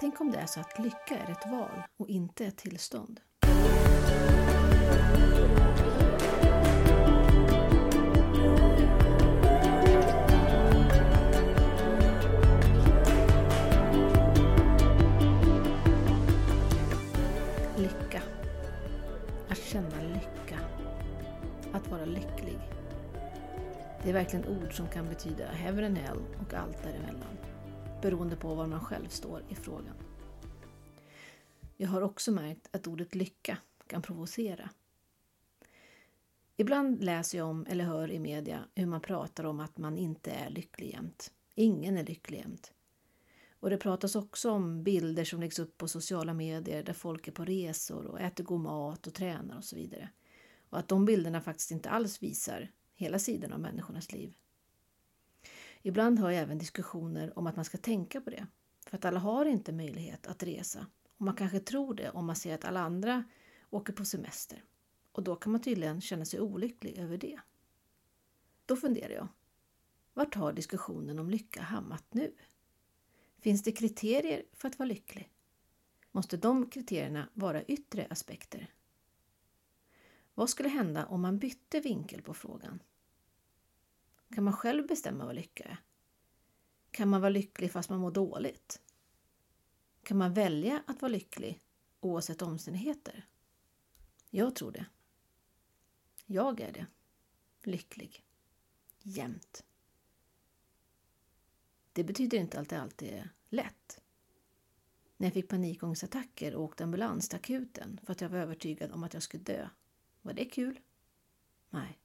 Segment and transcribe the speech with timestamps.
[0.00, 3.20] Tänk om det är så att lycka är ett val och inte ett tillstånd.
[17.76, 18.22] Lycka.
[19.48, 20.58] Att känna lycka.
[21.72, 22.58] Att vara lycklig.
[24.02, 27.45] Det är verkligen ord som kan betyda heaven and hell och allt däremellan.
[28.02, 29.94] Beroende på var man själv står i frågan.
[31.76, 34.70] Jag har också märkt att ordet lycka kan provocera.
[36.56, 40.30] Ibland läser jag om eller hör i media hur man pratar om att man inte
[40.30, 41.32] är lycklig jämt.
[41.54, 42.72] Ingen är lycklig jämt.
[43.60, 47.32] Och det pratas också om bilder som läggs upp på sociala medier där folk är
[47.32, 50.08] på resor och äter god mat och tränar och så vidare.
[50.70, 54.34] Och att de bilderna faktiskt inte alls visar hela sidan av människornas liv.
[55.86, 58.46] Ibland hör jag även diskussioner om att man ska tänka på det.
[58.86, 60.86] För att alla har inte möjlighet att resa.
[61.18, 63.24] Och man kanske tror det om man ser att alla andra
[63.70, 64.64] åker på semester.
[65.12, 67.40] Och då kan man tydligen känna sig olycklig över det.
[68.66, 69.28] Då funderar jag.
[70.14, 72.34] Vart har diskussionen om lycka hamnat nu?
[73.40, 75.30] Finns det kriterier för att vara lycklig?
[76.12, 78.74] Måste de kriterierna vara yttre aspekter?
[80.34, 82.82] Vad skulle hända om man bytte vinkel på frågan?
[84.34, 85.76] Kan man själv bestämma vad lycka är?
[86.90, 88.82] Kan man vara lycklig fast man mår dåligt?
[90.02, 91.60] Kan man välja att vara lycklig
[92.00, 93.28] oavsett omständigheter?
[94.30, 94.86] Jag tror det.
[96.26, 96.86] Jag är det.
[97.62, 98.24] Lycklig.
[99.02, 99.64] Jämt.
[101.92, 104.02] Det betyder inte att det alltid är lätt.
[105.16, 109.04] När jag fick panikångestattacker och åkte ambulans till akuten för att jag var övertygad om
[109.04, 109.68] att jag skulle dö.
[110.22, 110.80] Var det kul?
[111.70, 111.98] Nej.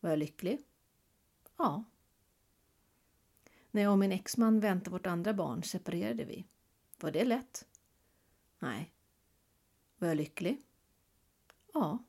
[0.00, 0.66] Var jag lycklig?
[1.56, 1.84] Ja.
[3.70, 6.46] När jag och min exman väntade vårt andra barn separerade vi.
[7.00, 7.66] Var det lätt?
[8.58, 8.92] Nej.
[9.98, 10.62] Var jag lycklig?
[11.72, 12.04] Ja.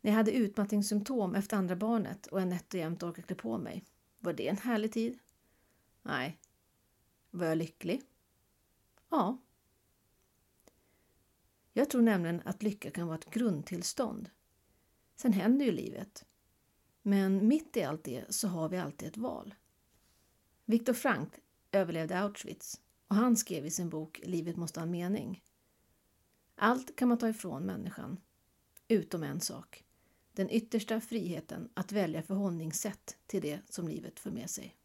[0.00, 3.58] När jag hade utmattningssymptom efter andra barnet och jag nätt och jämt orkade klä på
[3.58, 3.84] mig.
[4.18, 5.18] Var det en härlig tid?
[6.02, 6.40] Nej.
[7.30, 8.02] Var jag lycklig?
[9.08, 9.38] Ja.
[11.72, 14.30] Jag tror nämligen att lycka kan vara ett grundtillstånd.
[15.16, 16.24] Sen händer ju livet.
[17.02, 19.54] Men mitt i allt det så har vi alltid ett val.
[20.64, 21.32] Viktor Frank
[21.72, 25.42] överlevde Auschwitz och han skrev i sin bok Livet måste ha en mening.
[26.54, 28.20] Allt kan man ta ifrån människan,
[28.88, 29.84] utom en sak.
[30.32, 34.76] Den yttersta friheten att välja förhållningssätt till det som livet för med sig.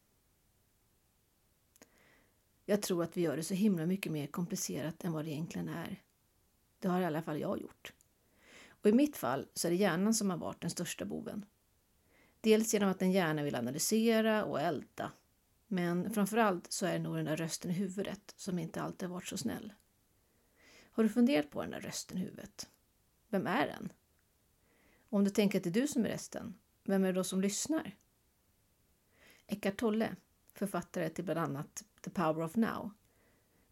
[2.66, 5.70] Jag tror att vi gör det så himla mycket mer komplicerat än vad det egentligen
[5.70, 6.04] är.
[6.80, 7.94] Det har i alla fall jag gjort.
[8.70, 11.46] Och i mitt fall så är det hjärnan som har varit den största boven.
[12.44, 15.12] Dels genom att den gärna vill analysera och älta.
[15.68, 19.14] Men framförallt så är det nog den där rösten i huvudet som inte alltid har
[19.14, 19.74] varit så snäll.
[20.92, 22.70] Har du funderat på den där rösten i huvudet?
[23.30, 23.92] Vem är den?
[25.10, 27.42] Om du tänker att det är du som är rösten, vem är det då som
[27.42, 27.96] lyssnar?
[29.48, 30.16] Eckart Tolle,
[30.54, 32.92] författare till bland annat The Power of Now,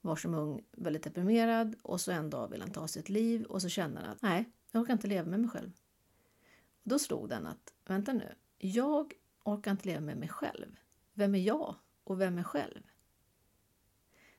[0.01, 3.61] var som ung väldigt deprimerad och så en dag vill han ta sitt liv och
[3.61, 5.71] så känner han att nej, jag orkar inte leva med mig själv.
[6.83, 8.35] Och då slog den att, vänta nu,
[8.67, 9.13] jag
[9.43, 10.75] orkar inte leva med mig själv.
[11.13, 12.81] Vem är jag och vem är själv?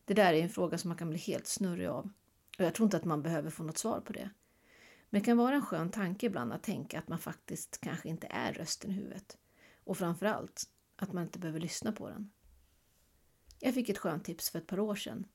[0.05, 2.11] Det där är en fråga som man kan bli helt snurrig av.
[2.59, 4.31] Och jag tror inte att man behöver få något svar på det.
[5.11, 8.27] Men det kan vara en skön tanke ibland att tänka att man faktiskt kanske inte
[8.31, 9.39] är rösten i huvudet.
[9.85, 12.31] Och framförallt att man inte behöver lyssna på den.
[13.59, 15.27] Jag fick ett skönt tips för ett par år sedan.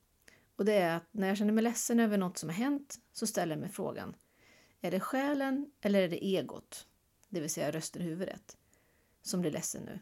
[0.56, 3.26] Och det är att när jag känner mig ledsen över något som har hänt så
[3.26, 4.16] ställer jag mig frågan.
[4.80, 6.86] Är det själen eller är det egot,
[7.28, 8.56] det vill säga rösten i huvudet,
[9.22, 9.98] som blir ledsen nu?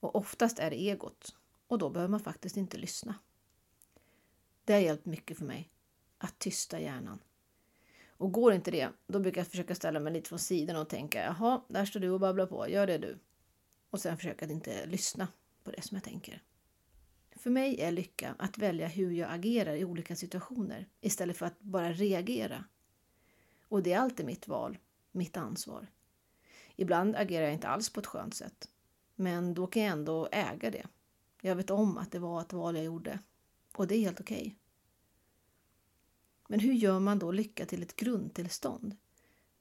[0.00, 1.36] Och oftast är det egot
[1.66, 3.14] och då behöver man faktiskt inte lyssna.
[4.64, 5.70] Det har hjälpt mycket för mig
[6.18, 7.18] att tysta hjärnan.
[8.08, 11.22] Och går inte det, då brukar jag försöka ställa mig lite från sidan och tänka
[11.22, 13.18] jaha, där står du och babblar på, gör det du.
[13.90, 15.28] Och sen försöka att inte lyssna
[15.64, 16.42] på det som jag tänker.
[17.36, 21.60] För mig är lycka att välja hur jag agerar i olika situationer istället för att
[21.60, 22.64] bara reagera.
[23.68, 24.78] Och det är alltid mitt val,
[25.12, 25.86] mitt ansvar.
[26.80, 28.68] Ibland agerar jag inte alls på ett skönt sätt.
[29.14, 30.86] Men då kan jag ändå äga det.
[31.40, 33.18] Jag vet om att det var ett val jag gjorde.
[33.76, 34.40] Och det är helt okej.
[34.40, 34.54] Okay.
[36.48, 38.96] Men hur gör man då lycka till ett grundtillstånd?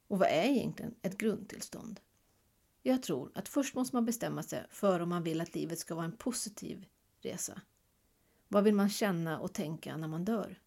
[0.08, 2.00] Och vad är egentligen ett grundtillstånd?
[2.82, 5.96] Jag tror att först måste man bestämma sig för om man vill att livet ska
[5.96, 6.86] vara en positiv
[7.22, 7.62] resa.
[8.48, 10.60] Vad vill man känna och tänka när man dör?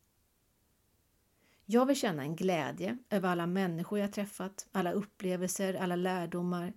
[1.64, 6.72] Jag vill känna en glädje över alla människor jag träffat, alla upplevelser, alla lärdomar.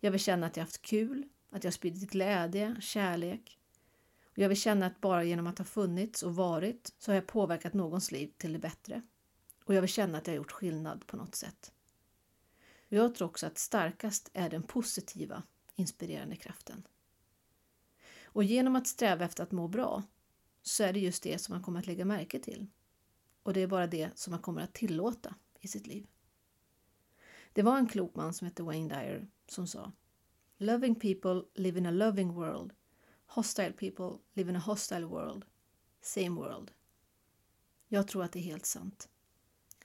[0.00, 3.58] Jag vill känna att jag haft kul, att jag spridit glädje, kärlek.
[4.24, 7.26] Och jag vill känna att bara genom att ha funnits och varit så har jag
[7.26, 9.02] påverkat någons liv till det bättre.
[9.64, 11.72] Och jag vill känna att jag gjort skillnad på något sätt.
[12.88, 15.42] Och jag tror också att starkast är den positiva,
[15.74, 16.86] inspirerande kraften.
[18.24, 20.02] Och genom att sträva efter att må bra
[20.62, 22.66] så är det just det som man kommer att lägga märke till.
[23.46, 26.06] Och det är bara det som man kommer att tillåta i sitt liv.
[27.52, 29.92] Det var en klok man som hette Wayne Dyer som sa
[30.56, 32.72] Loving people live in a loving world.
[33.26, 35.44] Hostile people live in a hostile world.
[36.00, 36.70] Same world.
[37.88, 39.08] Jag tror att det är helt sant.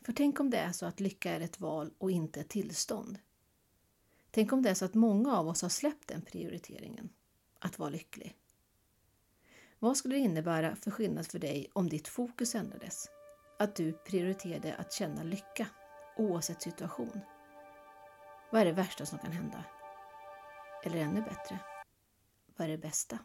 [0.02, 3.20] För tänk om det är så att lycka är ett val och inte ett tillstånd.
[4.32, 7.10] Tänk om det är så att många av oss har släppt den prioriteringen,
[7.60, 8.36] att vara lycklig.
[9.80, 13.10] Vad skulle det innebära för skillnad för dig om ditt fokus ändrades?
[13.62, 15.68] Att du prioriterade att känna lycka,
[16.18, 17.22] oavsett situation.
[18.52, 19.64] Vad är det värsta som kan hända?
[20.84, 21.60] Eller ännu bättre,
[22.58, 23.20] vad är det bästa?